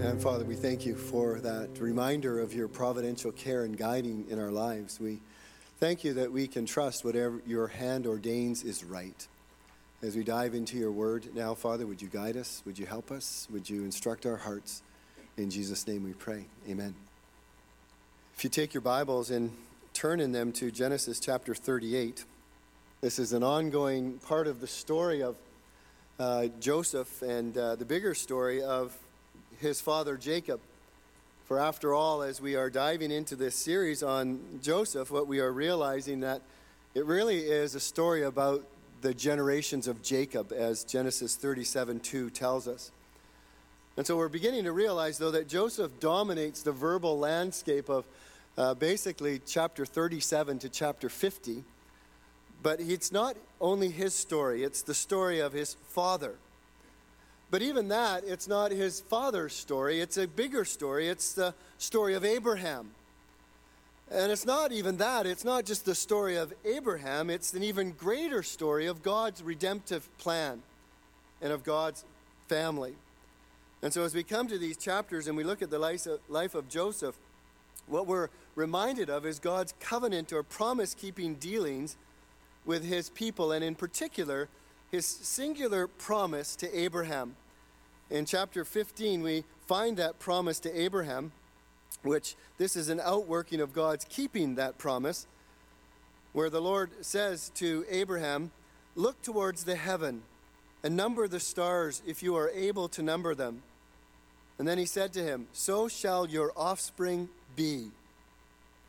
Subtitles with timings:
[0.00, 4.38] And Father, we thank you for that reminder of your providential care and guiding in
[4.38, 5.00] our lives.
[5.00, 5.18] We
[5.80, 9.26] thank you that we can trust whatever your hand ordains is right.
[10.00, 12.62] As we dive into your word now, Father, would you guide us?
[12.64, 13.48] Would you help us?
[13.50, 14.82] Would you instruct our hearts?
[15.36, 16.46] In Jesus' name we pray.
[16.68, 16.94] Amen.
[18.36, 19.50] If you take your Bibles and
[19.94, 22.24] turn in them to Genesis chapter 38,
[23.00, 25.34] this is an ongoing part of the story of
[26.20, 28.96] uh, Joseph and uh, the bigger story of
[29.60, 30.60] his father Jacob.
[31.46, 35.52] For after all, as we are diving into this series on Joseph, what we are
[35.52, 36.42] realizing that
[36.94, 38.64] it really is a story about
[39.00, 42.90] the generations of Jacob, as Genesis 37 2 tells us.
[43.96, 48.06] And so we're beginning to realize, though, that Joseph dominates the verbal landscape of
[48.56, 51.64] uh, basically chapter 37 to chapter 50.
[52.62, 56.34] But it's not only his story, it's the story of his father.
[57.50, 61.08] But even that, it's not his father's story, it's a bigger story.
[61.08, 62.90] It's the story of Abraham.
[64.10, 67.92] And it's not even that, it's not just the story of Abraham, it's an even
[67.92, 70.62] greater story of God's redemptive plan
[71.42, 72.04] and of God's
[72.48, 72.94] family.
[73.82, 76.68] And so, as we come to these chapters and we look at the life of
[76.68, 77.16] Joseph,
[77.86, 81.96] what we're reminded of is God's covenant or promise keeping dealings
[82.66, 84.48] with his people, and in particular,
[84.90, 87.36] his singular promise to Abraham.
[88.10, 91.32] In chapter 15, we find that promise to Abraham,
[92.02, 95.26] which this is an outworking of God's keeping that promise,
[96.32, 98.50] where the Lord says to Abraham,
[98.96, 100.22] Look towards the heaven
[100.82, 103.62] and number the stars if you are able to number them.
[104.58, 107.90] And then he said to him, So shall your offspring be.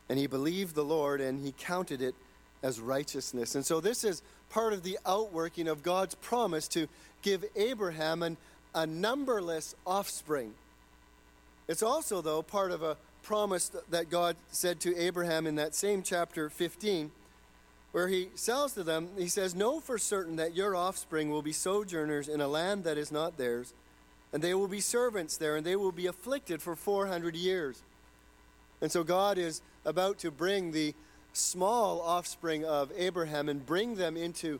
[0.08, 2.16] And he believed the Lord, and he counted it
[2.64, 3.54] as righteousness.
[3.56, 6.88] And so this is part of the outworking of God's promise to
[7.22, 8.38] give Abraham an,
[8.73, 10.53] a numberless offspring.
[11.67, 16.02] It's also, though, part of a promise that God said to Abraham in that same
[16.02, 17.11] chapter 15,
[17.92, 21.52] where he says to them, He says, Know for certain that your offspring will be
[21.52, 23.73] sojourners in a land that is not theirs,
[24.32, 27.82] and they will be servants there, and they will be afflicted for 400 years.
[28.82, 30.93] And so God is about to bring the
[31.33, 34.60] small offspring of Abraham and bring them into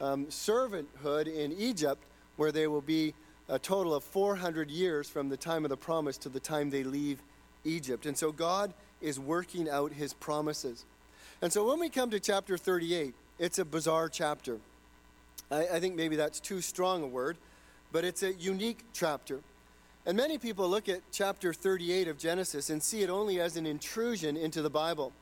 [0.00, 2.02] um, servanthood in Egypt,
[2.36, 3.14] where they will be
[3.52, 6.82] a total of 400 years from the time of the promise to the time they
[6.82, 7.22] leave
[7.64, 8.06] Egypt.
[8.06, 10.86] And so God is working out his promises.
[11.42, 14.58] And so when we come to chapter 38, it's a bizarre chapter.
[15.50, 17.36] I, I think maybe that's too strong a word,
[17.92, 19.40] but it's a unique chapter.
[20.06, 23.66] And many people look at chapter 38 of Genesis and see it only as an
[23.66, 25.12] intrusion into the Bible.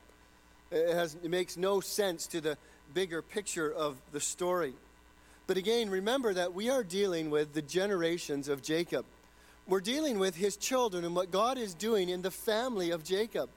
[0.70, 2.56] It, has, it makes no sense to the
[2.94, 4.74] bigger picture of the story.
[5.47, 9.05] But again, remember that we are dealing with the generations of Jacob.
[9.67, 13.51] We're dealing with his children and what God is doing in the family of Jacob.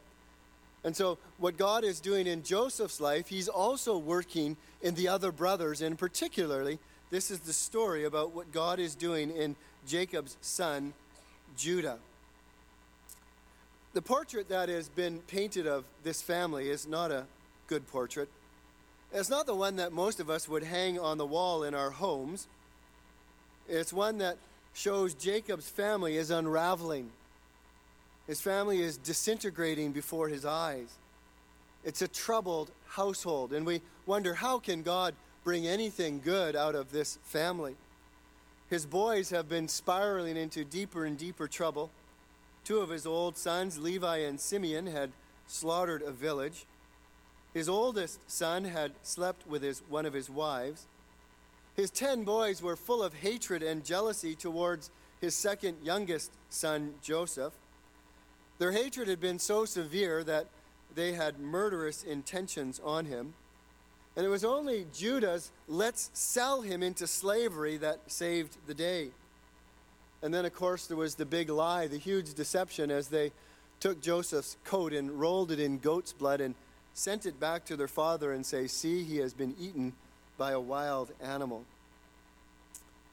[0.84, 5.32] And so, what God is doing in Joseph's life, he's also working in the other
[5.32, 5.82] brothers.
[5.82, 6.78] And particularly,
[7.10, 9.56] this is the story about what God is doing in
[9.88, 10.94] Jacob's son,
[11.56, 12.00] Judah.
[13.94, 17.26] The portrait that has been painted of this family is not a
[17.68, 18.28] good portrait.
[19.14, 21.92] It's not the one that most of us would hang on the wall in our
[21.92, 22.48] homes.
[23.70, 24.38] It's one that
[24.74, 27.12] shows Jacob's family is unraveling.
[28.26, 30.88] His family is disintegrating before his eyes.
[31.84, 35.14] It's a troubled household, and we wonder how can God
[35.44, 37.76] bring anything good out of this family?
[38.70, 41.92] His boys have been spiraling into deeper and deeper trouble.
[42.64, 45.12] Two of his old sons, Levi and Simeon, had
[45.48, 46.66] slaughtered a village.
[47.54, 50.88] His oldest son had slept with his, one of his wives.
[51.76, 54.90] His ten boys were full of hatred and jealousy towards
[55.22, 57.54] his second youngest son, Joseph.
[58.60, 60.48] Their hatred had been so severe that
[60.96, 63.34] they had murderous intentions on him.
[64.16, 69.10] And it was only Judah's let's sell him into slavery that saved the day.
[70.22, 73.32] And then, of course, there was the big lie, the huge deception as they
[73.80, 76.56] took Joseph's coat and rolled it in goat's blood and
[76.94, 79.94] sent it back to their father and say, See, he has been eaten
[80.38, 81.64] by a wild animal.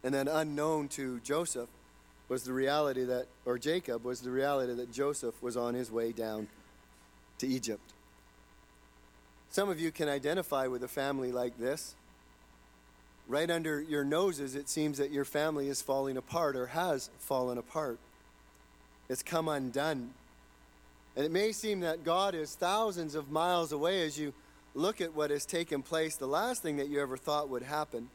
[0.02, 1.68] And then, unknown to Joseph,
[2.28, 6.12] was the reality that, or Jacob, was the reality that Joseph was on his way
[6.12, 6.48] down
[7.38, 7.92] to Egypt.
[9.50, 11.94] Some of you can identify with a family like this
[13.30, 17.56] right under your noses, it seems that your family is falling apart or has fallen
[17.58, 17.98] apart.
[19.08, 20.10] It's come undone.
[21.16, 24.32] And it may seem that God is thousands of miles away as you
[24.74, 26.16] look at what has taken place.
[26.16, 28.08] The last thing that you ever thought would happen.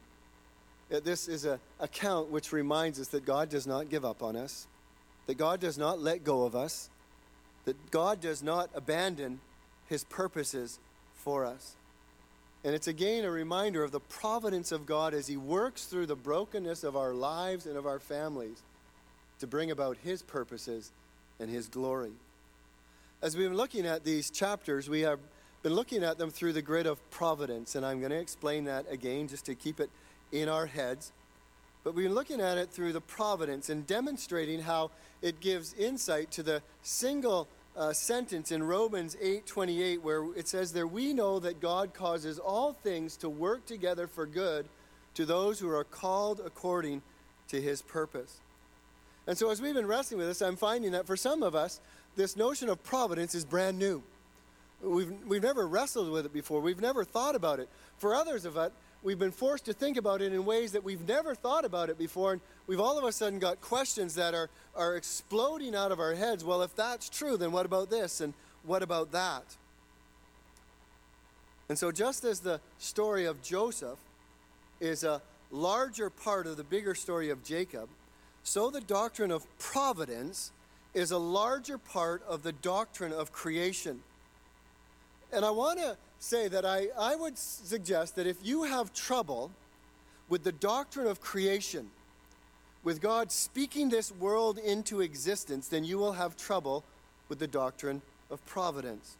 [0.89, 4.67] This is an account which reminds us that God does not give up on us.
[5.27, 6.89] that God does not let go of us,
[7.65, 9.39] that God does not abandon
[9.87, 10.79] his purposes
[11.15, 11.75] for us.
[12.63, 16.15] And it's again a reminder of the providence of God as he works through the
[16.15, 18.61] brokenness of our lives and of our families
[19.39, 20.91] to bring about his purposes
[21.39, 22.13] and his glory.
[23.21, 25.19] As we've been looking at these chapters, we have
[25.63, 28.85] been looking at them through the grid of providence, and I'm going to explain that
[28.91, 29.89] again just to keep it
[30.31, 31.11] in our heads.
[31.83, 34.91] But we've been looking at it through the providence and demonstrating how
[35.21, 37.47] it gives insight to the single
[37.77, 42.73] uh, sentence in Romans 8:28 where it says there we know that God causes all
[42.73, 44.67] things to work together for good
[45.13, 47.01] to those who are called according
[47.49, 48.39] to his purpose.
[49.27, 51.81] And so as we've been wrestling with this, I'm finding that for some of us,
[52.15, 54.03] this notion of providence is brand new.
[54.81, 56.61] We've, we've never wrestled with it before.
[56.61, 57.69] We've never thought about it.
[57.97, 58.71] For others of us,
[59.03, 61.97] we've been forced to think about it in ways that we've never thought about it
[61.97, 62.33] before.
[62.33, 66.13] And we've all of a sudden got questions that are, are exploding out of our
[66.13, 66.43] heads.
[66.43, 68.21] Well, if that's true, then what about this?
[68.21, 68.33] And
[68.63, 69.43] what about that?
[71.67, 73.97] And so, just as the story of Joseph
[74.79, 75.21] is a
[75.51, 77.89] larger part of the bigger story of Jacob,
[78.43, 80.51] so the doctrine of providence
[80.95, 83.99] is a larger part of the doctrine of creation.
[85.31, 89.51] And I want to say that I, I would suggest that if you have trouble
[90.29, 91.89] with the doctrine of creation,
[92.83, 96.83] with God speaking this world into existence, then you will have trouble
[97.27, 98.01] with the doctrine
[98.31, 99.17] of providence.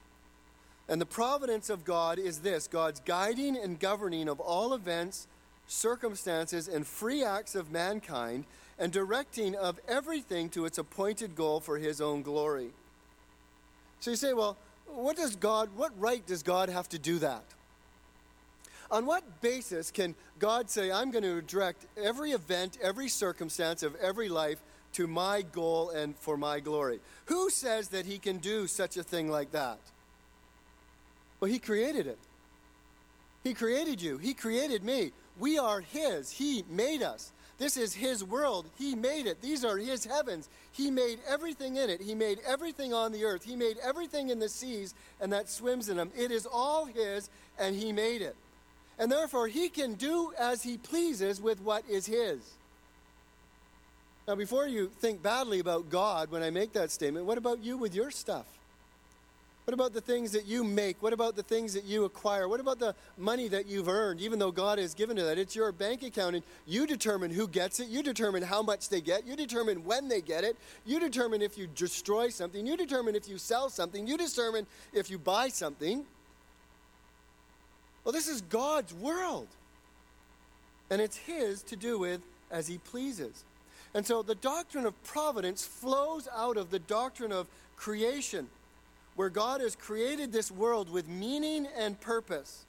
[0.88, 5.28] And the providence of God is this God's guiding and governing of all events,
[5.68, 8.46] circumstances, and free acts of mankind,
[8.78, 12.70] and directing of everything to its appointed goal for his own glory.
[14.00, 14.58] So you say, well,
[14.88, 17.44] what does God, what right does God have to do that?
[18.92, 23.96] On what basis can God say, I'm going to direct every event, every circumstance of
[23.96, 24.60] every life
[24.94, 27.00] to my goal and for my glory?
[27.26, 29.80] Who says that He can do such a thing like that?
[31.40, 32.20] Well, He created it.
[33.44, 35.12] He created you, He created me.
[35.40, 37.32] We are His, He made us.
[37.58, 38.66] This is His world.
[38.78, 39.42] He made it.
[39.42, 40.50] These are His heavens.
[40.72, 42.02] He made everything in it.
[42.02, 43.44] He made everything on the earth.
[43.44, 46.12] He made everything in the seas and that swims in them.
[46.18, 48.36] It is all His, and He made it.
[49.00, 52.40] And therefore, He can do as He pleases with what is His.
[54.28, 57.78] Now, before you think badly about God when I make that statement, what about you
[57.78, 58.48] with your stuff?
[59.66, 61.02] What about the things that you make?
[61.02, 62.48] What about the things that you acquire?
[62.48, 65.40] What about the money that you've earned, even though God has given you that?
[65.40, 67.88] It's your bank account, and you determine who gets it.
[67.88, 69.26] You determine how much they get.
[69.26, 70.56] You determine when they get it.
[70.86, 72.68] You determine if you destroy something.
[72.68, 74.06] You determine if you sell something.
[74.06, 76.06] You determine if you buy something.
[78.04, 79.48] Well, this is God's world,
[80.92, 82.22] and it's His to do with
[82.52, 83.44] as He pleases.
[83.96, 87.48] And so the doctrine of providence flows out of the doctrine of
[87.78, 88.48] creation
[89.16, 92.66] where God has created this world with meaning and purpose.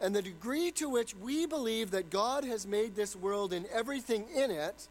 [0.00, 4.26] And the degree to which we believe that God has made this world and everything
[4.34, 4.88] in it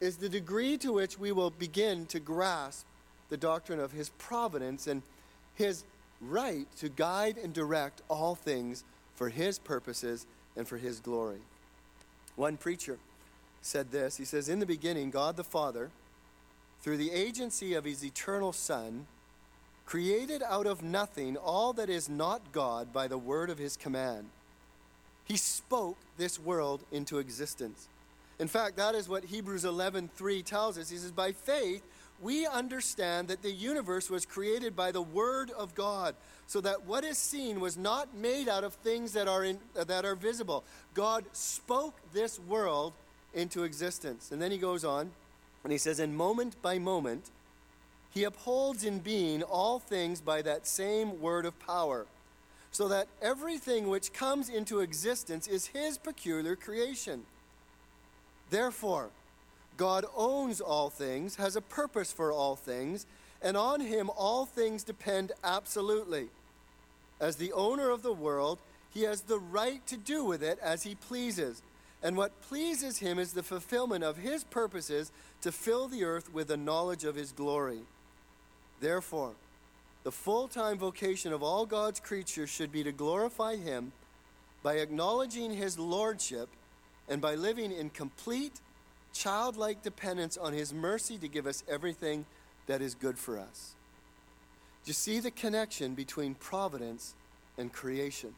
[0.00, 2.86] is the degree to which we will begin to grasp
[3.30, 5.02] the doctrine of His providence and
[5.54, 5.84] His
[6.20, 8.84] right to guide and direct all things
[9.16, 10.26] for His purposes
[10.56, 11.40] and for His glory.
[12.36, 12.98] One preacher
[13.62, 15.90] said this He says, In the beginning, God the Father,
[16.82, 19.06] through the agency of His eternal Son,
[19.86, 24.30] created out of nothing all that is not God by the word of his command.
[25.24, 27.88] He spoke this world into existence.
[28.38, 30.88] In fact, that is what Hebrews 11:3 tells us.
[30.88, 31.82] He says, "By faith
[32.20, 36.14] we understand that the universe was created by the word of God,
[36.46, 40.04] so that what is seen was not made out of things that are in, that
[40.04, 40.64] are visible.
[40.94, 42.92] God spoke this world
[43.32, 45.12] into existence." And then he goes on,
[45.62, 47.30] and he says, "And moment by moment
[48.14, 52.06] he upholds in being all things by that same word of power,
[52.70, 57.24] so that everything which comes into existence is his peculiar creation.
[58.50, 59.10] Therefore,
[59.76, 63.04] God owns all things, has a purpose for all things,
[63.42, 66.28] and on him all things depend absolutely.
[67.20, 68.58] As the owner of the world,
[68.92, 71.62] he has the right to do with it as he pleases.
[72.00, 76.48] And what pleases him is the fulfillment of his purposes to fill the earth with
[76.48, 77.80] the knowledge of his glory.
[78.80, 79.32] Therefore,
[80.02, 83.92] the full time vocation of all God's creatures should be to glorify Him
[84.62, 86.48] by acknowledging His Lordship
[87.08, 88.60] and by living in complete,
[89.12, 92.26] childlike dependence on His mercy to give us everything
[92.66, 93.74] that is good for us.
[94.84, 97.14] Do you see the connection between providence
[97.56, 98.34] and creation?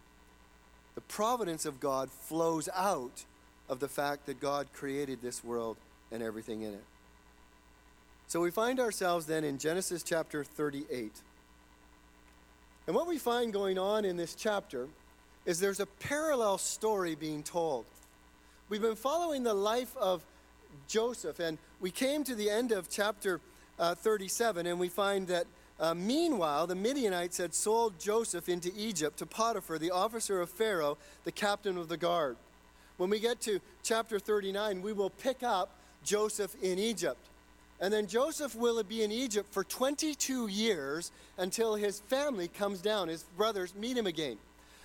[0.95, 3.25] The providence of God flows out
[3.69, 5.77] of the fact that God created this world
[6.13, 6.85] and everything in it.
[8.29, 11.13] So we find ourselves then in Genesis chapter 38.
[12.87, 14.89] And what we find going on in this chapter
[15.45, 17.85] is there's a parallel story being told.
[18.69, 20.25] We've been following the life of
[20.89, 23.41] Joseph, and we came to the end of chapter
[23.79, 25.47] uh, 37, and we find that
[25.79, 30.99] uh, meanwhile, the Midianites had sold Joseph into Egypt to Potiphar, the officer of Pharaoh,
[31.25, 32.37] the captain of the guard.
[32.97, 35.71] When we get to chapter 39, we will pick up
[36.03, 37.19] Joseph in Egypt.
[37.81, 43.09] And then Joseph will be in Egypt for 22 years until his family comes down.
[43.09, 44.39] His brothers meet him again.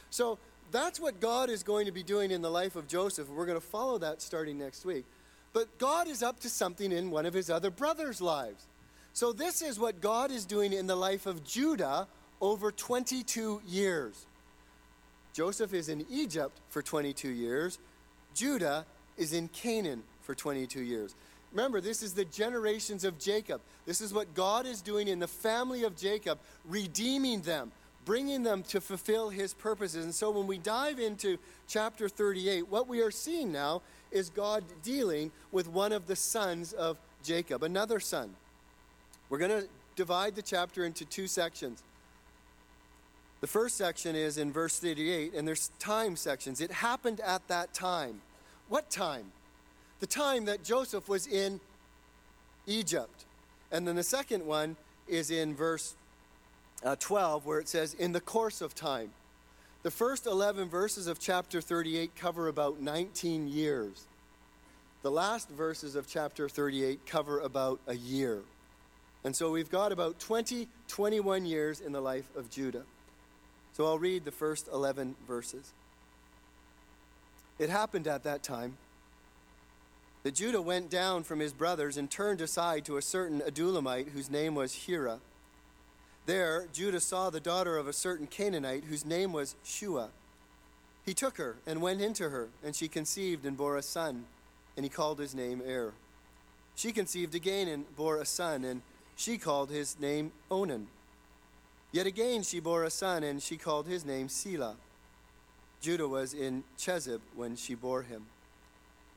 [0.09, 0.37] So
[0.71, 3.29] that's what God is going to be doing in the life of Joseph.
[3.29, 5.05] We're going to follow that starting next week.
[5.53, 8.65] But God is up to something in one of his other brothers' lives.
[9.13, 12.07] So, this is what God is doing in the life of Judah
[12.39, 14.25] over 22 years.
[15.33, 17.79] Joseph is in Egypt for 22 years,
[18.33, 18.85] Judah
[19.17, 21.15] is in Canaan for 22 years.
[21.51, 23.61] Remember, this is the generations of Jacob.
[23.85, 27.71] This is what God is doing in the family of Jacob, redeeming them,
[28.05, 30.05] bringing them to fulfill his purposes.
[30.05, 33.81] And so when we dive into chapter 38, what we are seeing now
[34.11, 38.33] is God dealing with one of the sons of Jacob, another son.
[39.29, 41.83] We're going to divide the chapter into two sections.
[43.41, 46.61] The first section is in verse 38, and there's time sections.
[46.61, 48.21] It happened at that time.
[48.69, 49.31] What time?
[50.01, 51.61] The time that Joseph was in
[52.67, 53.25] Egypt.
[53.71, 54.75] And then the second one
[55.07, 55.95] is in verse
[56.83, 59.11] uh, 12, where it says, in the course of time.
[59.83, 64.07] The first 11 verses of chapter 38 cover about 19 years.
[65.03, 68.41] The last verses of chapter 38 cover about a year.
[69.23, 72.83] And so we've got about 20, 21 years in the life of Judah.
[73.73, 75.73] So I'll read the first 11 verses.
[77.59, 78.77] It happened at that time
[80.23, 84.29] that Judah went down from his brothers and turned aside to a certain Adullamite whose
[84.29, 85.19] name was Hira.
[86.27, 90.09] There, Judah saw the daughter of a certain Canaanite whose name was Shua.
[91.03, 94.25] He took her and went into her, and she conceived and bore a son,
[94.77, 95.93] and he called his name Er.
[96.75, 98.81] She conceived again and bore a son, and
[99.15, 100.87] she called his name Onan.
[101.91, 104.75] Yet again she bore a son, and she called his name Shelah.
[105.81, 108.27] Judah was in Chezib when she bore him.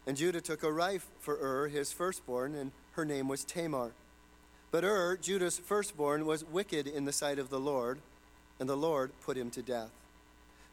[0.06, 3.92] And Judah took a wife for Ur, his firstborn, and her name was Tamar.
[4.70, 7.98] But Ur, Judah's firstborn, was wicked in the sight of the Lord,
[8.58, 9.90] and the Lord put him to death.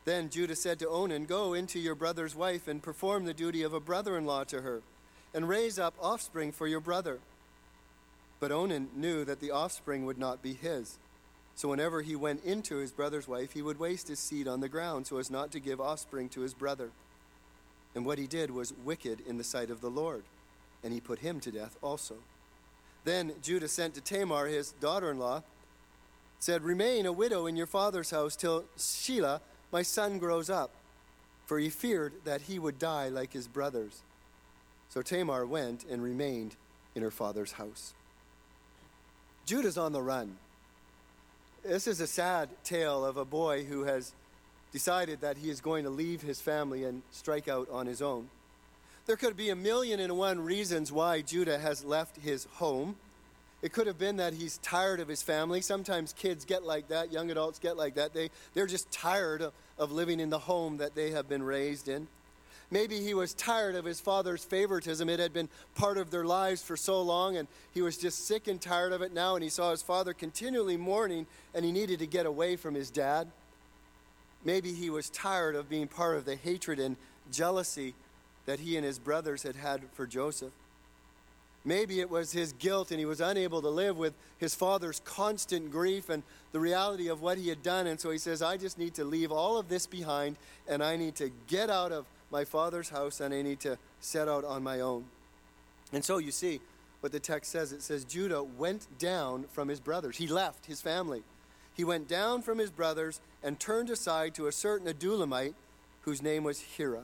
[0.04, 3.74] Then Judah said to Onan, Go into your brother's wife and perform the duty of
[3.74, 4.82] a brother in law to her,
[5.34, 7.20] and raise up offspring for your brother.
[8.40, 10.98] But Onan knew that the offspring would not be his.
[11.56, 14.70] So whenever he went into his brother's wife, he would waste his seed on the
[14.70, 16.90] ground so as not to give offspring to his brother.
[17.96, 20.24] And what he did was wicked in the sight of the Lord,
[20.84, 22.16] and he put him to death also.
[23.04, 25.44] Then Judah sent to Tamar, his daughter in law,
[26.40, 30.72] said, Remain a widow in your father's house till Shelah, my son, grows up.
[31.46, 34.02] For he feared that he would die like his brothers.
[34.90, 36.56] So Tamar went and remained
[36.96, 37.94] in her father's house.
[39.46, 40.38] Judah's on the run.
[41.64, 44.14] This is a sad tale of a boy who has
[44.72, 48.30] decided that he is going to leave his family and strike out on his own.
[49.06, 52.96] There could be a million and one reasons why Judah has left his home.
[53.62, 55.62] It could have been that he's tired of his family.
[55.62, 58.14] Sometimes kids get like that, young adults get like that.
[58.14, 59.42] They, they're just tired
[59.78, 62.08] of, living in the home that they have been raised in.
[62.70, 65.10] Maybe he was tired of his father's favoritism.
[65.10, 68.48] It had been part of their lives for so long, and he was just sick
[68.48, 69.36] and tired of it now.
[69.36, 72.90] And he saw his father continually mourning, and he needed to get away from his
[72.90, 73.28] dad.
[74.44, 76.98] Maybe he was tired of being part of the hatred and
[77.32, 77.94] jealousy
[78.46, 80.52] that he and his brothers had had for Joseph.
[81.64, 85.72] Maybe it was his guilt and he was unable to live with his father's constant
[85.72, 87.86] grief and the reality of what he had done.
[87.86, 90.96] And so he says, I just need to leave all of this behind and I
[90.96, 94.64] need to get out of my father's house and I need to set out on
[94.64, 95.06] my own.
[95.94, 96.62] And so you see
[97.02, 97.72] what the text says.
[97.74, 100.18] It says Judah went down from his brothers.
[100.18, 101.22] He left his family.
[101.82, 105.56] He went down from his brothers and turned aside to a certain Adullamite
[106.02, 107.02] whose name was Hira.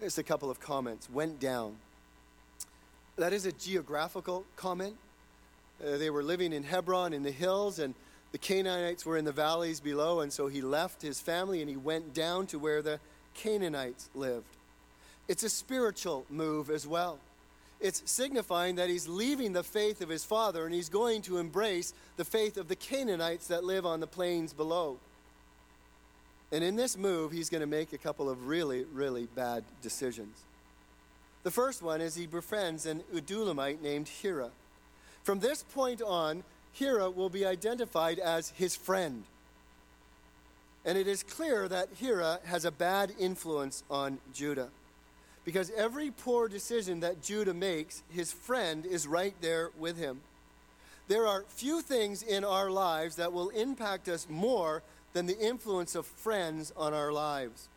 [0.00, 1.08] Just a couple of comments.
[1.08, 1.76] Went down.
[3.14, 4.96] That is a geographical comment.
[5.80, 7.94] Uh, they were living in Hebron in the hills, and
[8.32, 11.76] the Canaanites were in the valleys below, and so he left his family and he
[11.76, 12.98] went down to where the
[13.34, 14.56] Canaanites lived.
[15.28, 17.20] It's a spiritual move as well.
[17.80, 21.92] It's signifying that he's leaving the faith of his father and he's going to embrace
[22.16, 24.98] the faith of the Canaanites that live on the plains below.
[26.52, 30.38] And in this move, he's going to make a couple of really, really bad decisions.
[31.42, 34.50] The first one is he befriends an Adullamite named Hira.
[35.24, 39.24] From this point on, Hira will be identified as his friend.
[40.84, 44.68] And it is clear that Hira has a bad influence on Judah.
[45.44, 50.20] Because every poor decision that Judah makes, his friend is right there with him.
[51.06, 54.82] There are few things in our lives that will impact us more
[55.12, 57.68] than the influence of friends on our lives.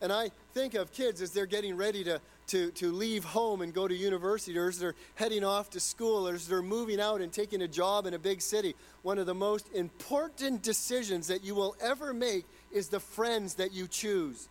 [0.00, 3.74] And I think of kids as they're getting ready to, to, to leave home and
[3.74, 7.20] go to university, or as they're heading off to school, or as they're moving out
[7.20, 8.76] and taking a job in a big city.
[9.02, 13.72] One of the most important decisions that you will ever make is the friends that
[13.72, 14.48] you choose.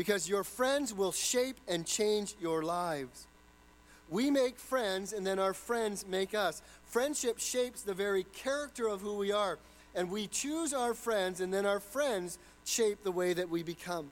[0.00, 3.26] Because your friends will shape and change your lives.
[4.08, 6.62] We make friends, and then our friends make us.
[6.86, 9.58] Friendship shapes the very character of who we are.
[9.94, 14.10] And we choose our friends, and then our friends shape the way that we become.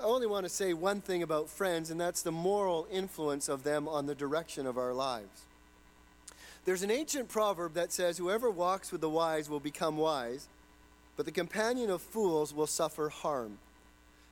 [0.00, 3.64] I only want to say one thing about friends, and that's the moral influence of
[3.64, 5.42] them on the direction of our lives.
[6.66, 10.46] There's an ancient proverb that says, Whoever walks with the wise will become wise,
[11.16, 13.58] but the companion of fools will suffer harm.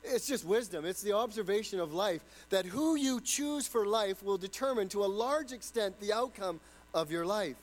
[0.03, 0.85] It's just wisdom.
[0.85, 5.07] It's the observation of life that who you choose for life will determine to a
[5.07, 6.61] large extent the outcome
[6.95, 7.57] of your life.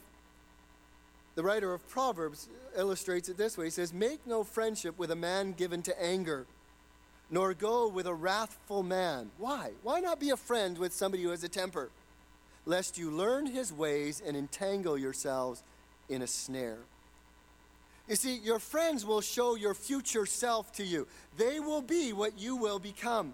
[1.35, 5.15] The writer of Proverbs illustrates it this way He says, Make no friendship with a
[5.15, 6.45] man given to anger,
[7.29, 9.31] nor go with a wrathful man.
[9.37, 9.71] Why?
[9.83, 11.89] Why not be a friend with somebody who has a temper?
[12.65, 15.63] Lest you learn his ways and entangle yourselves
[16.09, 16.79] in a snare.
[18.07, 21.07] You see, your friends will show your future self to you.
[21.37, 23.33] They will be what you will become.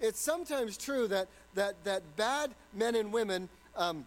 [0.00, 4.06] It's sometimes true that, that, that bad men and women um,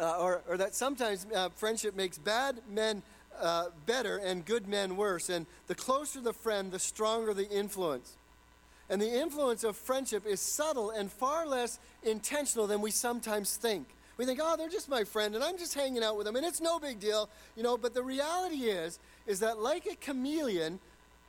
[0.00, 3.02] uh, or, or, that sometimes uh, friendship makes bad men
[3.40, 5.28] uh, better and good men worse.
[5.28, 8.16] And the closer the friend, the stronger the influence.
[8.90, 13.86] And the influence of friendship is subtle and far less intentional than we sometimes think.
[14.18, 16.44] We think, oh, they're just my friend, and I'm just hanging out with them, and
[16.44, 17.78] it's no big deal, you know.
[17.78, 20.80] But the reality is, is that like a chameleon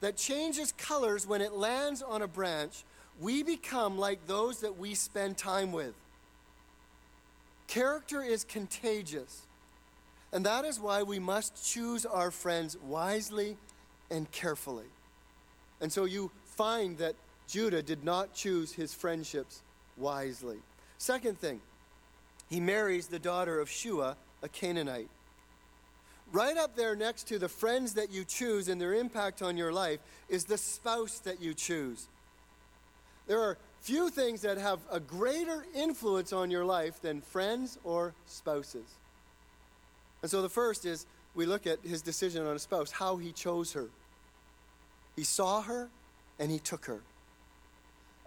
[0.02, 2.84] that changes colors when it lands on a branch,
[3.22, 5.94] we become like those that we spend time with.
[7.68, 9.44] Character is contagious.
[10.32, 13.58] And that is why we must choose our friends wisely
[14.10, 14.86] and carefully.
[15.82, 17.16] And so you find that
[17.48, 19.62] Judah did not choose his friendships
[19.98, 20.58] wisely.
[20.98, 21.62] Second thing,
[22.50, 25.10] he marries the daughter of Shua, a Canaanite.
[26.32, 29.72] Right up there next to the friends that you choose and their impact on your
[29.72, 32.08] life is the spouse that you choose.
[33.28, 38.14] There are few things that have a greater influence on your life than friends or
[38.26, 38.86] spouses.
[40.22, 43.32] And so the first is we look at his decision on a spouse, how he
[43.32, 43.90] chose her.
[45.16, 45.90] He saw her
[46.40, 47.02] and he took her.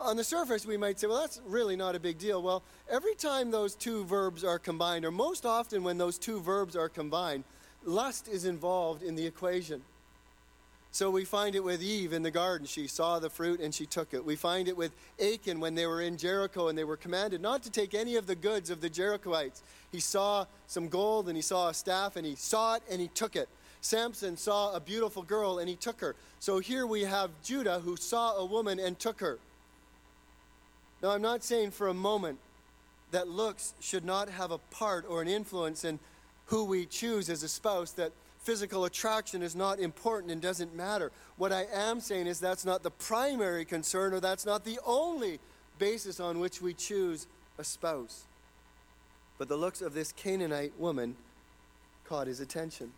[0.03, 2.43] On the surface, we might say, well, that's really not a big deal.
[2.43, 6.75] Well, every time those two verbs are combined, or most often when those two verbs
[6.75, 7.45] are combined,
[7.85, 9.81] lust is involved in the equation.
[10.91, 12.67] So we find it with Eve in the garden.
[12.67, 14.25] She saw the fruit and she took it.
[14.25, 14.91] We find it with
[15.23, 18.27] Achan when they were in Jericho and they were commanded not to take any of
[18.27, 19.63] the goods of the Jerichoites.
[19.93, 23.09] He saw some gold and he saw a staff and he saw it and he
[23.09, 23.49] took it.
[23.81, 26.17] Samson saw a beautiful girl and he took her.
[26.41, 29.39] So here we have Judah who saw a woman and took her.
[31.03, 32.39] Now, I'm not saying for a moment
[33.11, 35.99] that looks should not have a part or an influence in
[36.47, 38.13] who we choose as a spouse, that
[38.43, 41.13] physical attraction is not important and doesn't matter.
[41.37, 45.39] What I am saying is that's not the primary concern or that's not the only
[45.79, 47.27] basis on which we choose
[47.59, 48.25] a spouse.
[49.39, 51.17] But the looks of this Canaanite woman
[52.05, 52.93] caught his attention.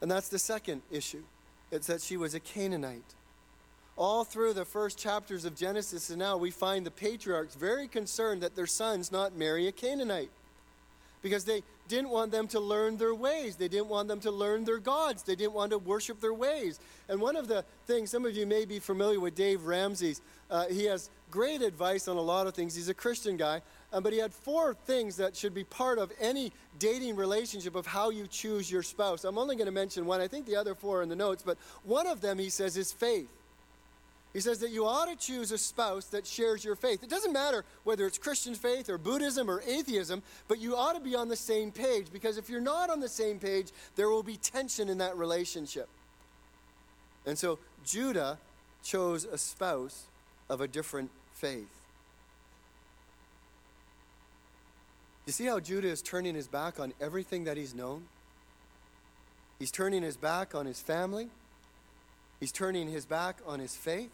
[0.00, 1.22] And that's the second issue.
[1.70, 3.14] It's that she was a Canaanite.
[3.98, 8.42] All through the first chapters of Genesis and now, we find the patriarchs very concerned
[8.42, 10.30] that their sons not marry a Canaanite
[11.20, 13.56] because they didn't want them to learn their ways.
[13.56, 15.24] They didn't want them to learn their gods.
[15.24, 16.78] They didn't want to worship their ways.
[17.08, 20.66] And one of the things, some of you may be familiar with Dave Ramsey's, uh,
[20.66, 22.76] he has great advice on a lot of things.
[22.76, 26.12] He's a Christian guy, um, but he had four things that should be part of
[26.20, 29.24] any dating relationship of how you choose your spouse.
[29.24, 30.20] I'm only going to mention one.
[30.20, 32.76] I think the other four are in the notes, but one of them, he says,
[32.76, 33.28] is faith.
[34.32, 37.02] He says that you ought to choose a spouse that shares your faith.
[37.02, 41.00] It doesn't matter whether it's Christian faith or Buddhism or atheism, but you ought to
[41.00, 44.22] be on the same page because if you're not on the same page, there will
[44.22, 45.88] be tension in that relationship.
[47.24, 48.38] And so Judah
[48.82, 50.04] chose a spouse
[50.48, 51.68] of a different faith.
[55.26, 58.04] You see how Judah is turning his back on everything that he's known?
[59.58, 61.28] He's turning his back on his family.
[62.40, 64.10] He's turning his back on his faith,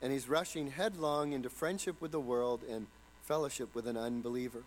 [0.00, 2.86] and he's rushing headlong into friendship with the world and
[3.22, 4.62] fellowship with an unbeliever.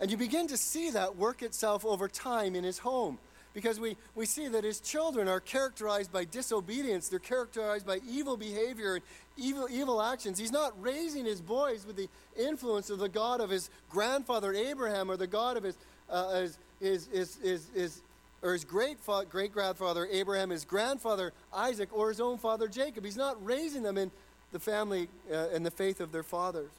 [0.00, 3.18] And you begin to see that work itself over time in his home
[3.54, 7.08] because we, we see that his children are characterized by disobedience.
[7.08, 9.04] They're characterized by evil behavior and
[9.36, 10.38] evil, evil actions.
[10.38, 15.10] He's not raising his boys with the influence of the God of his grandfather Abraham
[15.10, 15.76] or the God of his,
[16.10, 18.02] uh, his, his, his, his, his
[18.44, 18.98] or his great
[19.30, 23.04] great grandfather Abraham, his grandfather Isaac, or his own father Jacob.
[23.04, 24.10] He's not raising them in
[24.52, 26.70] the family uh, and the faith of their fathers.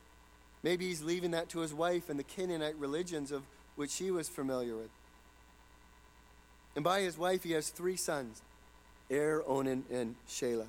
[0.64, 3.44] Maybe he's leaving that to his wife and the Canaanite religions of
[3.76, 4.90] which he was familiar with.
[6.76, 8.42] And by his wife, he has three sons
[9.12, 10.68] Er, Onan, and Shelah.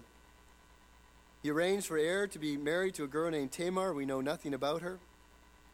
[1.43, 3.93] He arranged for Er to be married to a girl named Tamar.
[3.93, 4.99] We know nothing about her.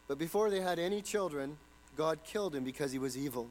[0.07, 1.57] But before they had any children,
[1.95, 3.49] God killed him because he was evil.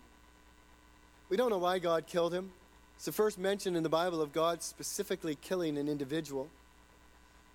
[1.32, 2.50] We don't know why God killed him.
[2.96, 6.46] It's the first mention in the Bible of God specifically killing an individual.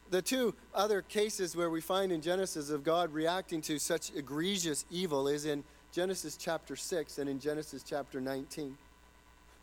[0.10, 4.84] The two other cases where we find in Genesis of God reacting to such egregious
[4.90, 5.64] evil is in
[5.94, 8.76] Genesis chapter 6 and in Genesis chapter 19.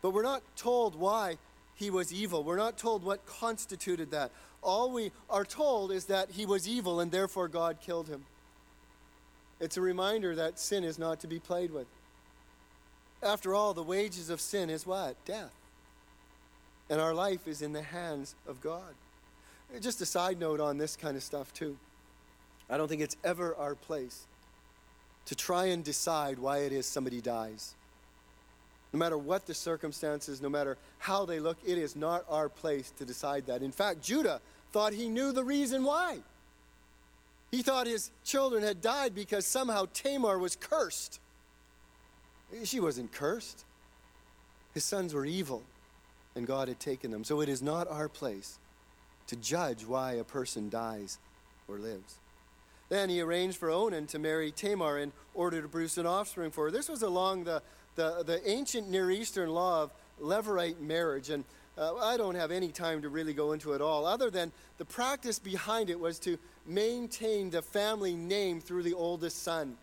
[0.01, 1.35] But we're not told why
[1.75, 2.41] he was evil.
[2.41, 4.31] We're not told what constituted that.
[4.63, 8.23] All we are told is that he was evil and therefore God killed him.
[9.59, 11.87] It's a reminder that sin is not to be played with.
[13.25, 15.15] After all, the wages of sin is what?
[15.25, 15.53] Death.
[16.91, 18.93] And our life is in the hands of God.
[19.81, 21.75] Just a side note on this kind of stuff, too.
[22.69, 24.27] I don't think it's ever our place
[25.25, 27.73] to try and decide why it is somebody dies.
[28.93, 32.93] No matter what the circumstances, no matter how they look, it is not our place
[32.97, 33.63] to decide that.
[33.63, 34.39] In fact, Judah
[34.71, 36.19] thought he knew the reason why.
[37.51, 41.19] He thought his children had died because somehow Tamar was cursed.
[42.63, 43.65] She wasn't cursed.
[44.73, 45.63] His sons were evil,
[46.35, 47.23] and God had taken them.
[47.23, 48.59] So it is not our place
[49.27, 51.17] to judge why a person dies
[51.67, 52.15] or lives.
[52.89, 56.65] Then he arranged for Onan to marry Tamar in order to produce an offspring for
[56.65, 56.71] her.
[56.71, 57.63] This was along the,
[57.95, 61.31] the, the ancient Near Eastern law of levirate marriage.
[61.31, 61.43] And
[61.77, 64.85] uh, I don't have any time to really go into it all, other than the
[64.85, 69.77] practice behind it was to maintain the family name through the oldest son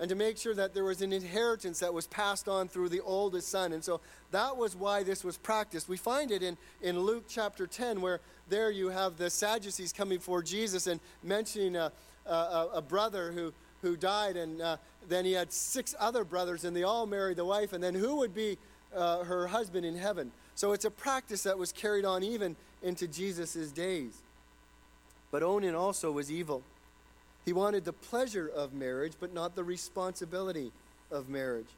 [0.00, 3.00] and to make sure that there was an inheritance that was passed on through the
[3.00, 3.74] oldest son.
[3.74, 5.90] And so that was why this was practiced.
[5.90, 10.16] We find it in, in Luke chapter 10, where there you have the Sadducees coming
[10.16, 11.92] before Jesus and mentioning a,
[12.26, 16.74] a, a brother who, who died, and uh, then he had six other brothers, and
[16.74, 18.56] they all married the wife, and then who would be
[18.96, 20.32] uh, her husband in heaven?
[20.54, 24.22] So it's a practice that was carried on even into Jesus' days.
[25.30, 26.62] But Onan also was evil.
[27.44, 30.72] He wanted the pleasure of marriage, but not the responsibility
[31.10, 31.68] of marriage.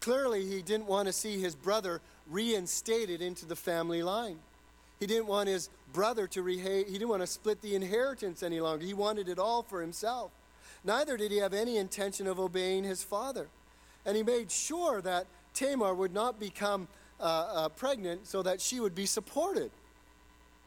[0.00, 4.38] Clearly, he didn't want to see his brother reinstated into the family line.
[5.00, 8.60] He didn't want his brother to reha- he didn't want to split the inheritance any
[8.60, 8.84] longer.
[8.84, 10.30] He wanted it all for himself.
[10.84, 13.48] Neither did he have any intention of obeying his father.
[14.04, 16.88] And he made sure that Tamar would not become
[17.20, 19.70] uh, uh, pregnant so that she would be supported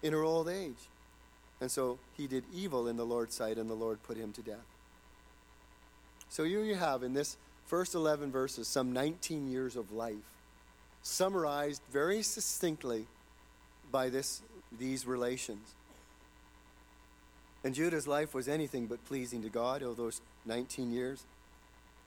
[0.02, 0.90] in her old age.
[1.62, 4.42] And so he did evil in the Lord's sight, and the Lord put him to
[4.42, 4.66] death.
[6.30, 10.16] So here you have in this first 11 verses some 19 years of life,
[11.02, 13.06] summarized very succinctly
[13.92, 14.42] by this,
[14.78, 15.74] these relations.
[17.64, 21.24] And Judah's life was anything but pleasing to God over those 19 years.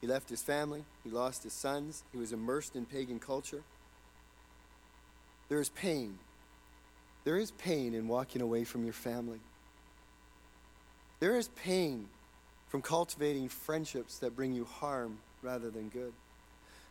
[0.00, 3.62] He left his family, he lost his sons, he was immersed in pagan culture.
[5.48, 6.18] There is pain.
[7.28, 9.40] There is pain in walking away from your family.
[11.20, 12.08] There is pain
[12.68, 16.14] from cultivating friendships that bring you harm rather than good.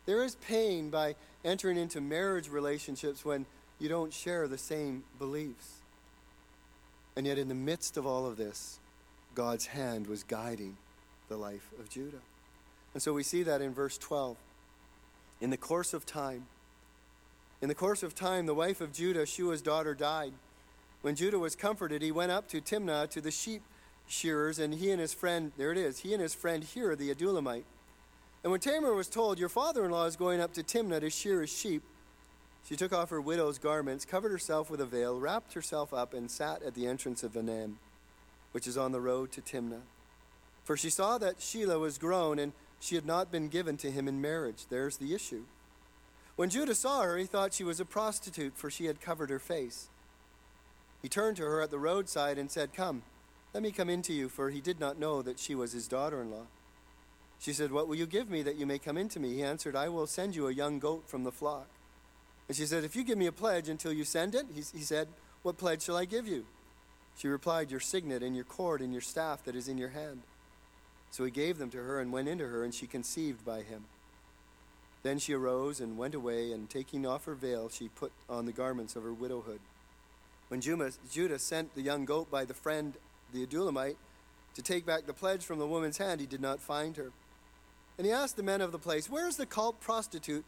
[0.05, 3.47] There is pain by entering into marriage relationships when
[3.79, 5.77] you don't share the same beliefs.
[7.15, 8.77] And yet, in the midst of all of this,
[9.33, 10.77] God's hand was guiding
[11.29, 12.21] the life of Judah.
[12.93, 14.37] And so we see that in verse 12.
[15.41, 16.45] In the course of time,
[17.61, 20.33] in the course of time, the wife of Judah, Shua's daughter, died.
[21.01, 23.61] When Judah was comforted, he went up to Timnah to the sheep
[24.07, 27.13] shearers, and he and his friend, there it is, he and his friend Hira the
[27.13, 27.65] Adullamite.
[28.43, 31.09] And when Tamar was told, Your father in law is going up to Timnah to
[31.09, 31.83] shear his sheep,
[32.67, 36.29] she took off her widow's garments, covered herself with a veil, wrapped herself up, and
[36.29, 37.75] sat at the entrance of Enaim,
[38.51, 39.83] which is on the road to Timnah.
[40.65, 44.05] For she saw that Shelah was grown, and she had not been given to him
[44.05, 44.65] in marriage.
[44.69, 45.43] There's the issue.
[46.37, 49.39] When Judah saw her, he thought she was a prostitute, for she had covered her
[49.39, 49.87] face.
[51.01, 53.01] He turned to her at the roadside and said, Come,
[53.55, 55.87] let me come in to you, for he did not know that she was his
[55.87, 56.45] daughter in law.
[57.39, 59.33] She said, What will you give me that you may come in to me?
[59.33, 61.67] He answered, I will send you a young goat from the flock.
[62.47, 64.83] And she said, If you give me a pledge until you send it, he, he
[64.83, 65.07] said,
[65.41, 66.45] What pledge shall I give you?
[67.17, 70.21] She replied, Your signet and your cord and your staff that is in your hand.
[71.09, 73.85] So he gave them to her and went into her, and she conceived by him.
[75.07, 78.51] Then she arose and went away, and taking off her veil, she put on the
[78.51, 79.61] garments of her widowhood.
[80.49, 82.93] When Judah sent the young goat by the friend,
[83.31, 83.95] the Adullamite,
[84.53, 87.13] to take back the pledge from the woman's hand, he did not find her.
[87.97, 90.43] And he asked the men of the place, Where is the cult prostitute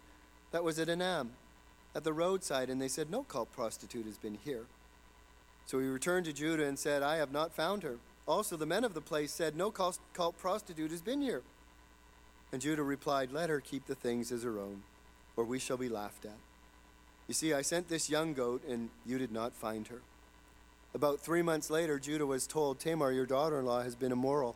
[0.51, 1.29] that was at Enaim,
[1.95, 2.69] at the roadside?
[2.69, 4.65] And they said, No cult prostitute has been here.
[5.67, 7.95] So he returned to Judah and said, I have not found her.
[8.27, 11.43] Also, the men of the place said, No cult prostitute has been here.
[12.51, 14.83] And Judah replied, Let her keep the things as her own,
[15.35, 16.37] or we shall be laughed at.
[17.27, 20.01] You see, I sent this young goat, and you did not find her.
[20.95, 24.55] About three months later, Judah was told, Tamar, your daughter in law, has been immoral,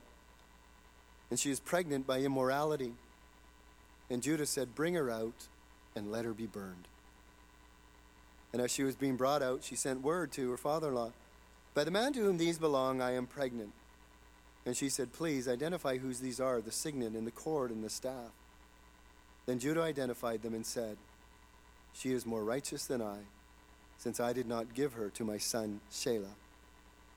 [1.30, 2.94] and she is pregnant by immorality.
[4.10, 5.48] And Judah said, Bring her out
[5.96, 6.88] and let her be burned.
[8.52, 11.12] And as she was being brought out, she sent word to her father in law,
[11.76, 13.72] By the man to whom these belong, I am pregnant.
[14.66, 17.90] And she said, Please identify whose these are the signet and the cord and the
[17.90, 18.32] staff.
[19.46, 20.98] Then Judah identified them and said,
[21.94, 23.18] She is more righteous than I,
[23.98, 26.36] since I did not give her to my son Shelah.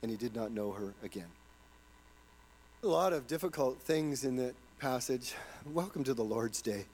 [0.03, 1.29] And he did not know her again.
[2.83, 5.35] A lot of difficult things in that passage.
[5.73, 6.85] Welcome to the Lord's Day.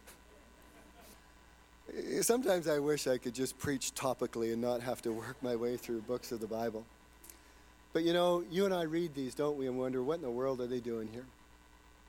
[2.21, 5.77] Sometimes I wish I could just preach topically and not have to work my way
[5.77, 6.87] through books of the Bible.
[7.93, 10.31] But you know, you and I read these, don't we, and wonder what in the
[10.31, 11.27] world are they doing here?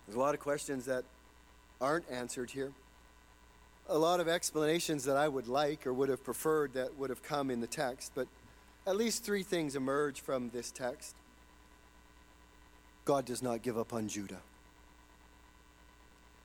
[0.07, 1.03] There's a lot of questions that
[1.81, 2.71] aren't answered here.
[3.89, 7.21] A lot of explanations that I would like or would have preferred that would have
[7.21, 8.27] come in the text, but
[8.87, 11.15] at least three things emerge from this text.
[13.05, 14.39] God does not give up on Judah.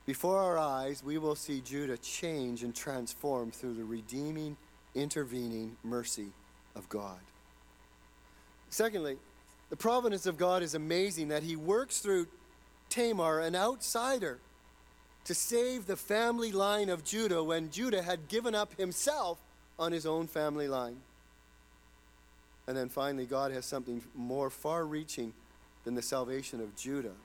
[0.05, 4.57] Before our eyes, we will see Judah change and transform through the redeeming,
[4.95, 6.27] intervening mercy
[6.75, 7.19] of God.
[8.69, 9.17] Secondly,
[9.69, 12.27] the providence of God is amazing that he works through
[12.89, 14.39] Tamar, an outsider,
[15.25, 19.37] to save the family line of Judah when Judah had given up himself
[19.77, 20.97] on his own family line.
[22.67, 25.33] And then finally, God has something more far reaching
[25.83, 27.15] than the salvation of Judah.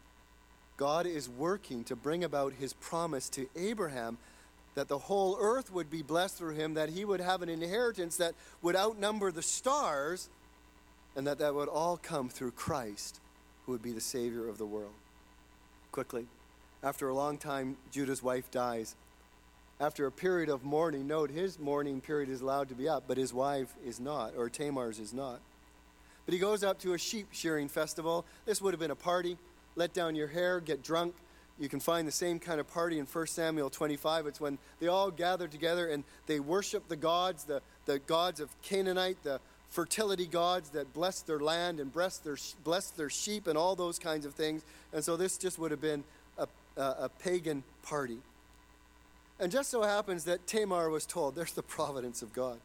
[0.76, 4.18] God is working to bring about his promise to Abraham
[4.74, 8.16] that the whole earth would be blessed through him, that he would have an inheritance
[8.16, 10.28] that would outnumber the stars
[11.16, 13.20] and that that would all come through Christ,
[13.64, 14.94] who would be the Savior of the world.
[15.92, 16.26] Quickly,
[16.82, 18.96] after a long time, Judah's wife dies.
[19.80, 23.16] After a period of mourning, note his mourning period is allowed to be up, but
[23.16, 25.40] his wife is not, or Tamar's is not.
[26.26, 28.24] But he goes up to a sheep shearing festival.
[28.46, 29.36] This would have been a party.
[29.76, 31.14] Let down your hair, get drunk.
[31.58, 34.26] You can find the same kind of party in 1 Samuel 25.
[34.26, 38.50] It's when they all gather together and they worship the gods, the, the gods of
[38.62, 39.40] Canaanite, the
[39.74, 43.98] fertility gods that blessed their land and blessed their, blessed their sheep and all those
[43.98, 44.62] kinds of things.
[44.92, 46.04] And so this just would have been
[46.38, 48.18] a, a, a pagan party.
[49.40, 52.58] And just so happens that Tamar was told, there's the providence of God.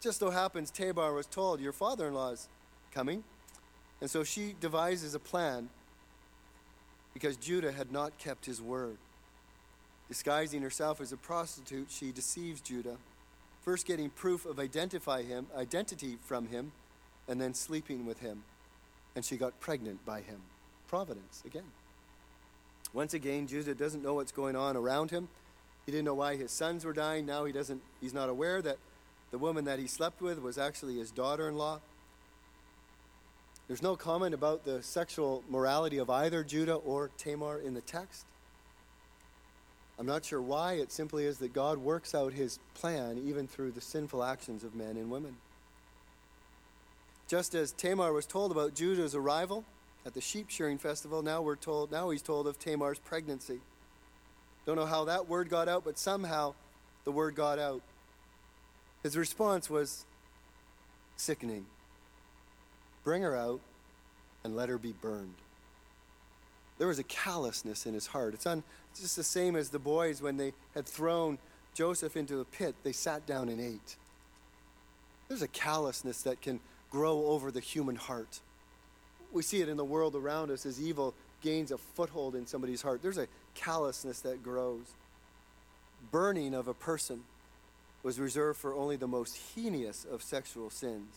[0.00, 2.48] Just so happens Tamar was told, your father in law is
[2.92, 3.24] coming.
[4.00, 5.70] And so she devises a plan
[7.14, 8.96] because Judah had not kept his word.
[10.06, 12.96] Disguising herself as a prostitute, she deceives Judah
[13.64, 16.72] first getting proof of identify him, identity from him,
[17.26, 18.44] and then sleeping with him.
[19.16, 20.40] And she got pregnant by him.
[20.86, 21.64] Providence again.
[22.92, 25.28] Once again, Judah doesn't know what's going on around him.
[25.86, 27.26] He didn't know why his sons were dying.
[27.26, 28.76] Now he doesn't he's not aware that
[29.30, 31.80] the woman that he slept with was actually his daughter-in-law.
[33.66, 38.26] There's no comment about the sexual morality of either Judah or Tamar in the text.
[39.98, 40.74] I'm not sure why.
[40.74, 44.74] It simply is that God works out his plan even through the sinful actions of
[44.74, 45.36] men and women.
[47.28, 49.64] Just as Tamar was told about Judah's arrival
[50.04, 53.60] at the sheep shearing festival, now we're told now he's told of Tamar's pregnancy.
[54.66, 56.54] Don't know how that word got out, but somehow
[57.04, 57.82] the word got out.
[59.02, 60.04] His response was
[61.16, 61.66] sickening.
[63.04, 63.60] Bring her out
[64.42, 65.34] and let her be burned.
[66.78, 68.34] There was a callousness in his heart.
[68.34, 71.38] It's, un, it's just the same as the boys when they had thrown
[71.74, 73.96] Joseph into a pit, they sat down and ate.
[75.28, 76.60] There's a callousness that can
[76.90, 78.40] grow over the human heart.
[79.32, 82.82] We see it in the world around us as evil gains a foothold in somebody's
[82.82, 83.02] heart.
[83.02, 84.94] There's a callousness that grows.
[86.12, 87.24] Burning of a person
[88.02, 91.16] was reserved for only the most heinous of sexual sins.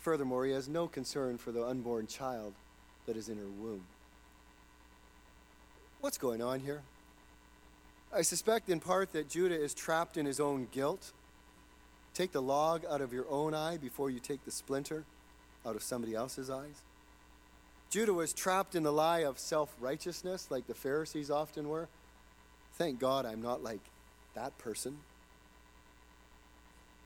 [0.00, 2.54] Furthermore, he has no concern for the unborn child
[3.06, 3.82] that is in her womb.
[6.04, 6.82] What's going on here?
[8.14, 11.12] I suspect in part that Judah is trapped in his own guilt.
[12.12, 15.04] Take the log out of your own eye before you take the splinter
[15.64, 16.82] out of somebody else's eyes.
[17.88, 21.88] Judah was trapped in the lie of self righteousness, like the Pharisees often were.
[22.74, 23.80] Thank God I'm not like
[24.34, 24.98] that person.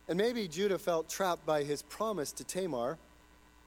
[0.08, 2.98] And maybe Judah felt trapped by his promise to Tamar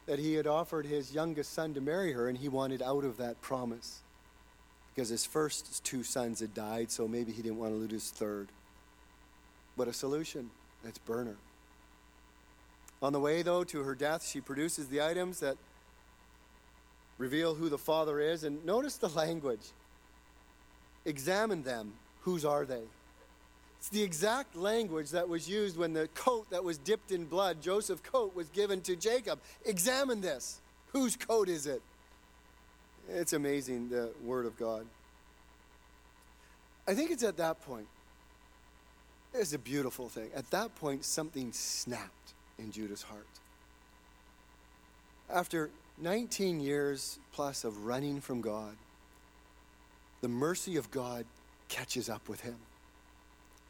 [0.08, 3.15] that he had offered his youngest son to marry her, and he wanted out of
[3.15, 4.02] that promise
[5.02, 8.12] because his first two sons had died, so maybe he didn't want to lose his
[8.12, 8.50] third.
[9.76, 10.52] But a solution
[10.86, 11.38] let's burn her.
[13.02, 15.58] On the way, though, to her death, she produces the items that
[17.18, 18.44] reveal who the father is.
[18.44, 19.72] And notice the language.
[21.06, 21.94] Examine them.
[22.22, 22.84] Whose are they?
[23.80, 27.60] It's the exact language that was used when the coat that was dipped in blood,
[27.60, 29.40] Joseph's coat, was given to Jacob.
[29.66, 30.62] Examine this.
[30.94, 31.82] Whose coat is it?
[33.10, 34.86] It's amazing, the Word of God.
[36.88, 37.88] I think it's at that point.
[39.34, 40.30] It's a beautiful thing.
[40.36, 43.28] At that point, something snapped in Judah's heart.
[45.30, 48.76] After 19 years plus of running from God,
[50.22, 51.26] the mercy of God
[51.70, 52.58] catches up with him.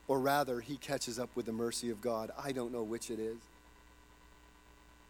[0.07, 2.31] Or rather, he catches up with the mercy of God.
[2.41, 3.37] I don't know which it is.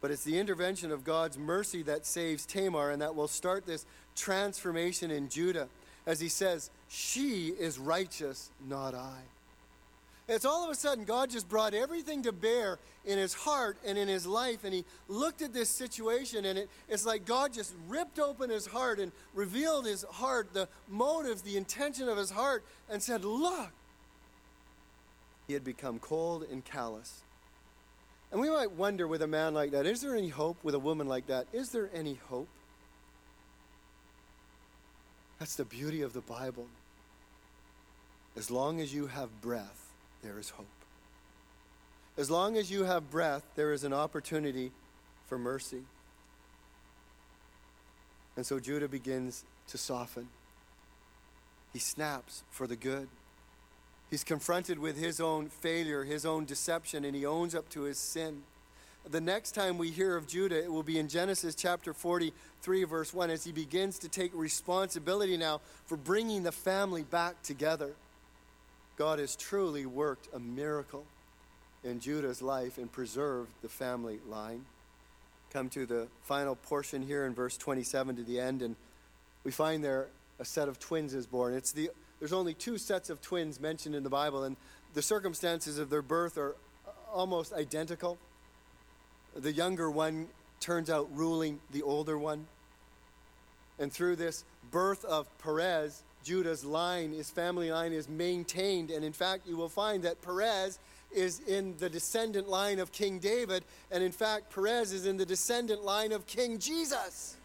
[0.01, 3.85] But it's the intervention of God's mercy that saves Tamar and that will start this
[4.15, 5.67] transformation in Judah.
[6.07, 9.19] As he says, She is righteous, not I.
[10.27, 13.97] It's all of a sudden God just brought everything to bear in his heart and
[13.97, 17.73] in his life, and he looked at this situation, and it, it's like God just
[17.89, 22.63] ripped open his heart and revealed his heart, the motives, the intention of his heart,
[22.89, 23.71] and said, Look.
[25.47, 27.23] He had become cold and callous.
[28.31, 30.57] And we might wonder with a man like that, is there any hope?
[30.63, 32.47] With a woman like that, is there any hope?
[35.39, 36.67] That's the beauty of the Bible.
[38.37, 39.91] As long as you have breath,
[40.23, 40.67] there is hope.
[42.17, 44.71] As long as you have breath, there is an opportunity
[45.27, 45.81] for mercy.
[48.37, 50.29] And so Judah begins to soften.
[51.73, 53.07] He snaps for the good.
[54.11, 57.97] He's confronted with his own failure, his own deception, and he owns up to his
[57.97, 58.43] sin.
[59.09, 63.13] The next time we hear of Judah, it will be in Genesis chapter 43, verse
[63.13, 67.93] 1, as he begins to take responsibility now for bringing the family back together.
[68.97, 71.05] God has truly worked a miracle
[71.83, 74.65] in Judah's life and preserved the family line.
[75.51, 78.75] Come to the final portion here in verse 27 to the end, and
[79.45, 81.53] we find there a set of twins is born.
[81.53, 81.89] It's the,
[82.21, 84.55] there's only two sets of twins mentioned in the Bible, and
[84.93, 86.55] the circumstances of their birth are
[87.11, 88.19] almost identical.
[89.35, 90.27] The younger one
[90.59, 92.45] turns out ruling the older one.
[93.79, 98.91] And through this birth of Perez, Judah's line, his family line, is maintained.
[98.91, 100.77] And in fact, you will find that Perez
[101.11, 103.63] is in the descendant line of King David.
[103.89, 107.35] And in fact, Perez is in the descendant line of King Jesus.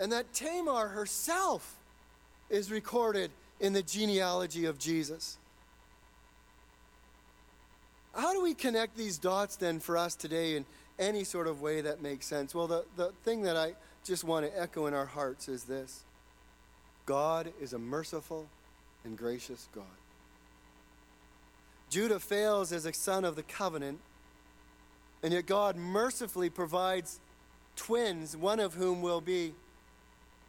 [0.00, 1.75] And that Tamar herself
[2.50, 3.30] is recorded
[3.60, 5.38] in the genealogy of Jesus.
[8.14, 10.64] How do we connect these dots then for us today in
[10.98, 12.54] any sort of way that makes sense?
[12.54, 16.04] Well, the, the thing that I just want to echo in our hearts is this
[17.04, 18.46] God is a merciful
[19.04, 19.84] and gracious God.
[21.90, 24.00] Judah fails as a son of the covenant,
[25.22, 27.20] and yet God mercifully provides
[27.76, 29.54] twins, one of whom will be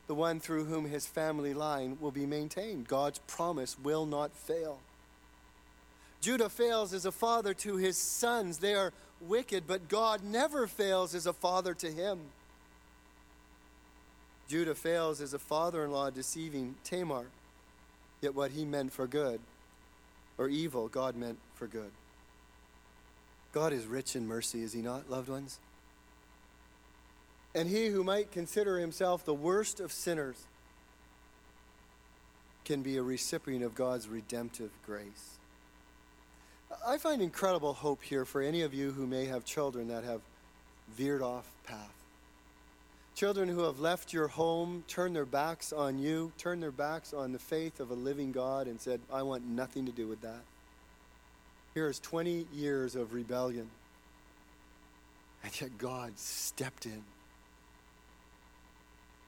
[0.07, 2.87] the one through whom his family line will be maintained.
[2.87, 4.79] God's promise will not fail.
[6.21, 8.57] Judah fails as a father to his sons.
[8.57, 12.19] They are wicked, but God never fails as a father to him.
[14.47, 17.25] Judah fails as a father in law deceiving Tamar,
[18.21, 19.41] yet what he meant for good
[20.37, 21.91] or evil, God meant for good.
[23.53, 25.59] God is rich in mercy, is he not, loved ones?
[27.57, 30.35] And he who might consider himself the worst of sinners
[32.65, 35.39] can be a recipient of God's redemptive grace.
[36.85, 40.21] I find incredible hope here for any of you who may have children that have
[40.95, 41.95] veered off path.
[43.15, 47.31] Children who have left your home, turned their backs on you, turned their backs on
[47.31, 50.43] the faith of a living God, and said, I want nothing to do with that.
[51.73, 53.67] Here is 20 years of rebellion.
[55.43, 57.01] And yet God stepped in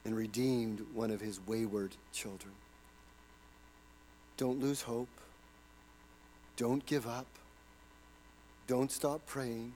[0.06, 2.54] and redeemed one of his wayward children.
[4.38, 5.10] Don't lose hope.
[6.56, 7.28] Don't give up.
[8.68, 9.74] Don't stop praying.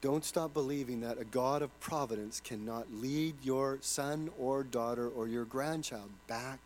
[0.00, 5.26] Don't stop believing that a God of providence cannot lead your son or daughter or
[5.26, 6.60] your grandchild back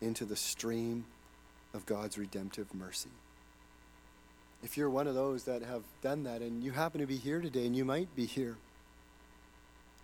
[0.00, 1.04] into the stream
[1.74, 3.10] of God's redemptive mercy.
[4.62, 7.40] If you're one of those that have done that and you happen to be here
[7.40, 8.56] today and you might be here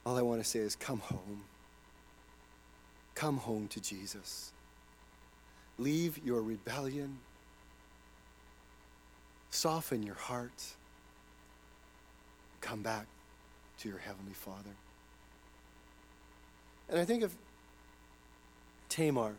[0.08, 1.42] all I want to say is come home.
[3.14, 4.52] Come home to Jesus.
[5.76, 7.18] Leave your rebellion.
[9.50, 10.64] Soften your heart.
[12.62, 13.04] Come back
[13.80, 14.70] to your Heavenly Father.
[16.88, 17.34] And I think of
[18.88, 19.34] Tamar,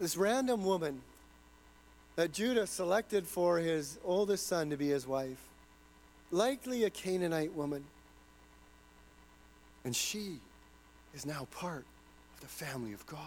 [0.00, 1.02] this random woman
[2.14, 5.48] that Judah selected for his oldest son to be his wife,
[6.30, 7.84] likely a Canaanite woman.
[9.86, 10.40] And she
[11.14, 11.84] is now part
[12.34, 13.20] of the family of God.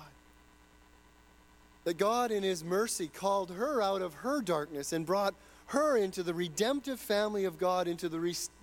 [1.86, 5.34] That God, in His mercy, called her out of her darkness and brought
[5.68, 8.20] her into the redemptive family of God, into the,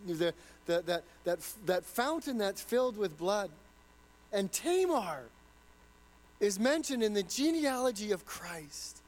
[0.07, 0.35] the, the,
[0.85, 3.49] that, that, that fountain that's filled with blood.
[4.31, 5.23] And Tamar
[6.39, 8.99] is mentioned in the genealogy of Christ.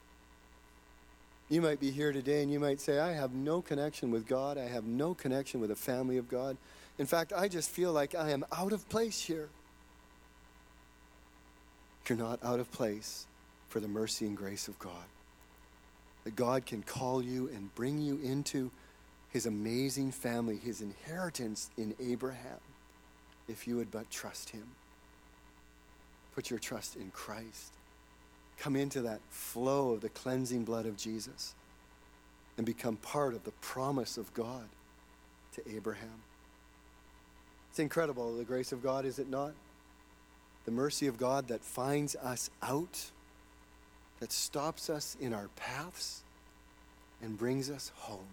[1.50, 4.56] You might be here today and you might say, I have no connection with God.
[4.56, 6.56] I have no connection with the family of God.
[6.98, 9.48] In fact, I just feel like I am out of place here.
[12.08, 13.26] You're not out of place
[13.68, 14.92] for the mercy and grace of God.
[16.24, 18.70] That God can call you and bring you into
[19.30, 22.60] his amazing family, his inheritance in Abraham,
[23.46, 24.66] if you would but trust him.
[26.34, 27.72] Put your trust in Christ.
[28.58, 31.54] Come into that flow of the cleansing blood of Jesus
[32.56, 34.68] and become part of the promise of God
[35.54, 36.22] to Abraham.
[37.70, 39.52] It's incredible, the grace of God, is it not?
[40.64, 43.10] The mercy of God that finds us out,
[44.20, 46.22] that stops us in our paths,
[47.22, 48.28] and brings us home.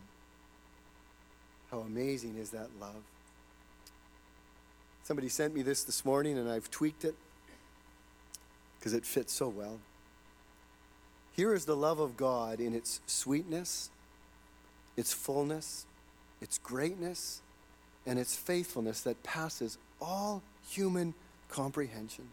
[1.72, 3.04] How amazing is that love?
[5.04, 7.16] Somebody sent me this this morning, and I've tweaked it
[8.80, 9.80] because it fits so well.
[11.34, 13.90] Here is the love of God in its sweetness,
[14.96, 15.86] its fullness,
[16.42, 17.42] its greatness,
[18.06, 21.14] and its faithfulness that passes all human
[21.50, 22.26] comprehension.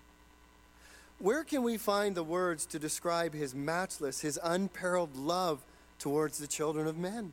[1.19, 5.61] Where can we find the words to describe his matchless, his unparalleled love
[5.99, 7.33] towards the children of men?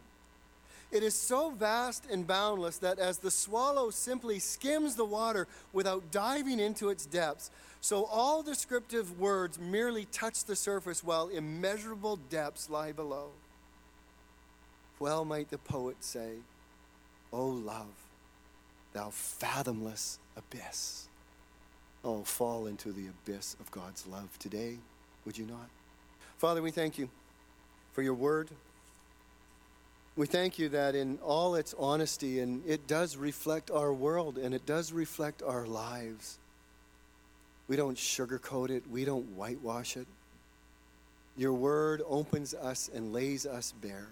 [0.92, 6.12] It is so vast and boundless that as the swallow simply skims the water without
[6.12, 12.70] diving into its depths, so all descriptive words merely touch the surface while immeasurable depths
[12.70, 13.30] lie below.
[15.00, 16.38] Well might the poet say,
[17.32, 18.09] O love,
[19.00, 21.08] thou fathomless abyss.
[22.04, 24.78] Oh, fall into the abyss of God's love today,
[25.26, 25.70] would you not?
[26.38, 27.10] Father, we thank you
[27.94, 28.50] for your word.
[30.18, 34.54] We thank you that in all its honesty, and it does reflect our world and
[34.54, 36.38] it does reflect our lives.
[37.70, 40.08] We don't sugarcoat it, we don't whitewash it.
[41.38, 44.10] Your word opens us and lays us bare.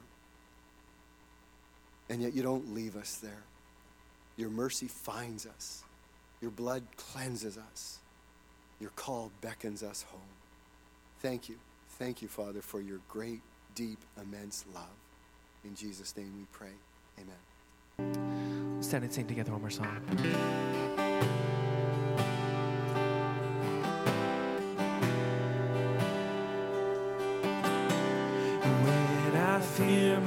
[2.10, 3.44] And yet you don't leave us there.
[4.38, 5.84] Your mercy finds us,
[6.42, 7.98] your blood cleanses us,
[8.80, 10.22] your call beckons us home.
[11.20, 11.56] Thank you.
[11.98, 13.42] Thank you, Father, for your great,
[13.74, 14.84] deep, immense love.
[15.66, 16.76] In Jesus' name we pray.
[17.20, 18.84] Amen.
[18.84, 21.07] Stand and sing together one more song.